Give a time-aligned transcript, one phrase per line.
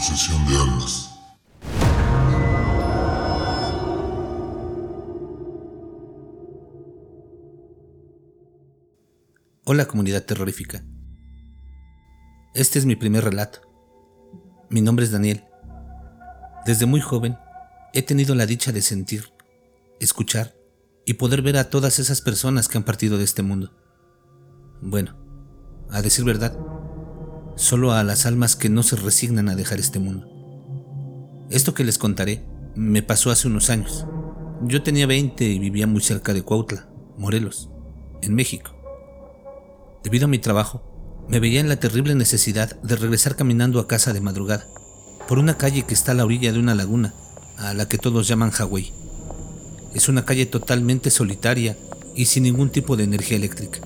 [0.00, 1.10] De almas.
[9.66, 10.82] Hola comunidad terrorífica.
[12.54, 13.60] Este es mi primer relato.
[14.70, 15.44] Mi nombre es Daniel.
[16.64, 17.36] Desde muy joven
[17.92, 19.34] he tenido la dicha de sentir,
[20.00, 20.54] escuchar
[21.04, 23.76] y poder ver a todas esas personas que han partido de este mundo.
[24.80, 25.14] Bueno,
[25.90, 26.56] a decir verdad,
[27.60, 30.26] solo a las almas que no se resignan a dejar este mundo.
[31.50, 32.42] Esto que les contaré
[32.74, 34.06] me pasó hace unos años.
[34.62, 37.68] Yo tenía 20 y vivía muy cerca de Cuautla, Morelos,
[38.22, 38.72] en México.
[40.02, 44.14] Debido a mi trabajo, me veía en la terrible necesidad de regresar caminando a casa
[44.14, 44.66] de madrugada,
[45.28, 47.14] por una calle que está a la orilla de una laguna,
[47.58, 48.90] a la que todos llaman Hawái.
[49.94, 51.76] Es una calle totalmente solitaria
[52.16, 53.80] y sin ningún tipo de energía eléctrica.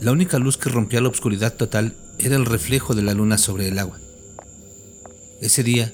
[0.00, 3.68] La única luz que rompía la oscuridad total era el reflejo de la luna sobre
[3.68, 3.98] el agua.
[5.40, 5.92] Ese día,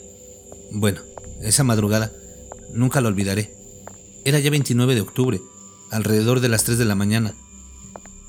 [0.70, 1.00] bueno,
[1.42, 2.12] esa madrugada,
[2.72, 3.54] nunca lo olvidaré.
[4.24, 5.40] Era ya 29 de octubre,
[5.90, 7.34] alrededor de las 3 de la mañana,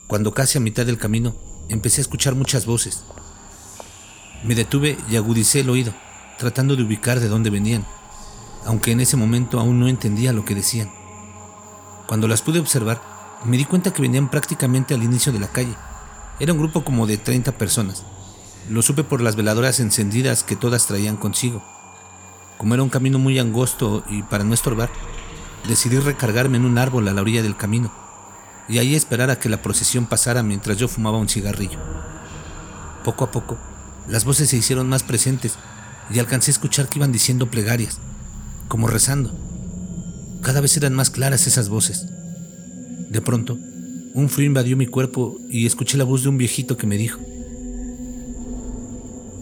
[0.08, 1.36] cuando casi a mitad del camino
[1.70, 3.04] empecé a escuchar muchas voces.
[4.44, 5.94] Me detuve y agudicé el oído,
[6.38, 7.86] tratando de ubicar de dónde venían,
[8.66, 10.92] aunque en ese momento aún no entendía lo que decían.
[12.08, 13.02] Cuando las pude observar,
[13.46, 15.76] me di cuenta que venían prácticamente al inicio de la calle.
[16.39, 18.03] Era un grupo como de 30 personas.
[18.70, 21.64] Lo supe por las veladoras encendidas que todas traían consigo.
[22.58, 24.90] Como era un camino muy angosto y para no estorbar,
[25.67, 27.92] decidí recargarme en un árbol a la orilla del camino
[28.67, 31.80] y ahí esperar a que la procesión pasara mientras yo fumaba un cigarrillo.
[33.03, 33.58] Poco a poco,
[34.08, 35.58] las voces se hicieron más presentes
[36.09, 38.00] y alcancé a escuchar que iban diciendo plegarias,
[38.68, 39.34] como rezando.
[40.42, 42.06] Cada vez eran más claras esas voces.
[43.09, 43.58] De pronto,
[44.13, 47.19] un frío invadió mi cuerpo y escuché la voz de un viejito que me dijo,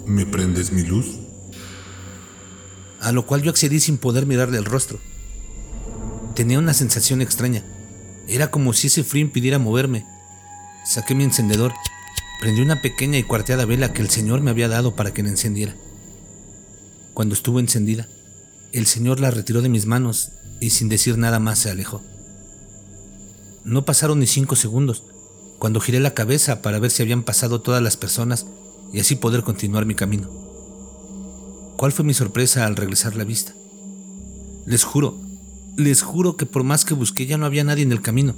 [0.06, 1.20] ¿Me prendes mi luz?
[3.00, 5.00] A lo cual yo accedí sin poder mirarle el rostro.
[6.36, 7.64] Tenía una sensación extraña.
[8.28, 10.06] Era como si ese frío impidiera moverme.
[10.86, 11.74] Saqué mi encendedor,
[12.40, 15.30] prendí una pequeña y cuarteada vela que el Señor me había dado para que la
[15.30, 15.76] encendiera.
[17.14, 18.08] Cuando estuvo encendida,
[18.72, 22.02] el Señor la retiró de mis manos y sin decir nada más se alejó.
[23.64, 25.04] No pasaron ni cinco segundos
[25.60, 28.48] cuando giré la cabeza para ver si habían pasado todas las personas
[28.92, 30.28] y así poder continuar mi camino.
[31.78, 33.54] ¿Cuál fue mi sorpresa al regresar la vista?
[34.66, 35.20] Les juro,
[35.78, 38.34] les juro que por más que busqué ya no había nadie en el camino.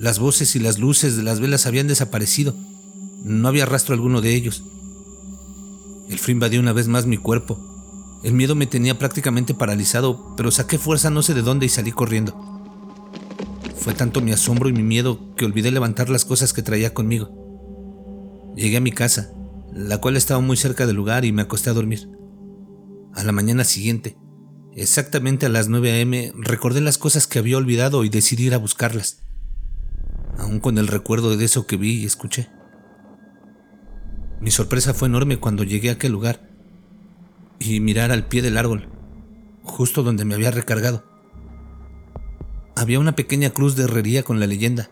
[0.00, 2.56] Las voces y las luces de las velas habían desaparecido.
[3.22, 4.64] No había rastro alguno de ellos.
[6.08, 7.56] El frío invadió una vez más mi cuerpo.
[8.24, 11.92] El miedo me tenía prácticamente paralizado, pero saqué fuerza no sé de dónde y salí
[11.92, 12.51] corriendo.
[13.82, 18.52] Fue tanto mi asombro y mi miedo que olvidé levantar las cosas que traía conmigo.
[18.54, 19.32] Llegué a mi casa,
[19.72, 22.08] la cual estaba muy cerca del lugar y me acosté a dormir.
[23.12, 24.16] A la mañana siguiente,
[24.72, 28.58] exactamente a las 9 a.m., recordé las cosas que había olvidado y decidí ir a
[28.58, 29.24] buscarlas,
[30.38, 32.50] aún con el recuerdo de eso que vi y escuché.
[34.40, 36.48] Mi sorpresa fue enorme cuando llegué a aquel lugar
[37.58, 38.88] y mirar al pie del árbol,
[39.64, 41.11] justo donde me había recargado
[42.82, 44.90] había una pequeña cruz de herrería con la leyenda.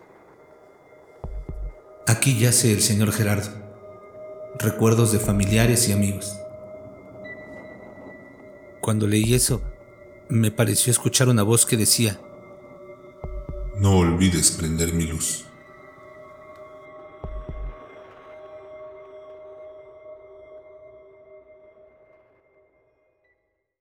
[2.06, 3.50] Aquí yace el señor Gerardo.
[4.58, 6.36] Recuerdos de familiares y amigos.
[8.80, 9.60] Cuando leí eso,
[10.28, 12.20] me pareció escuchar una voz que decía,
[13.76, 15.46] No olvides prender mi luz.